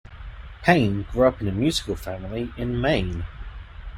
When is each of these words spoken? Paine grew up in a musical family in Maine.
Paine 0.63 1.03
grew 1.11 1.27
up 1.27 1.41
in 1.41 1.47
a 1.47 1.51
musical 1.51 1.95
family 1.95 2.51
in 2.57 2.81
Maine. 2.81 3.23